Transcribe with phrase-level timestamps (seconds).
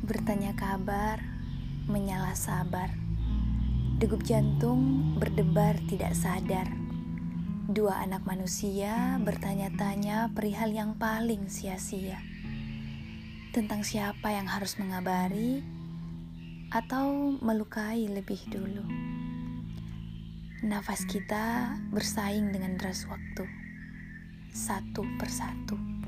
[0.00, 1.20] bertanya kabar,
[1.84, 2.88] menyala sabar.
[4.00, 6.64] Degup jantung berdebar tidak sadar.
[7.70, 12.18] Dua anak manusia bertanya-tanya perihal yang paling sia-sia.
[13.52, 15.60] Tentang siapa yang harus mengabari
[16.72, 18.86] atau melukai lebih dulu.
[20.64, 23.44] Nafas kita bersaing dengan deras waktu.
[24.50, 25.99] Satu persatu.